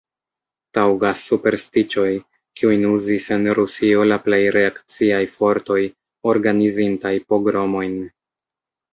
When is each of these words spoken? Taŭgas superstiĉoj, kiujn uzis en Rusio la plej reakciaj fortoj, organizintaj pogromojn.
Taŭgas 0.75 1.19
superstiĉoj, 1.31 2.05
kiujn 2.61 2.85
uzis 2.91 3.27
en 3.35 3.45
Rusio 3.59 4.05
la 4.11 4.17
plej 4.27 4.39
reakciaj 4.55 5.19
fortoj, 5.35 5.77
organizintaj 6.33 7.13
pogromojn. 7.35 7.95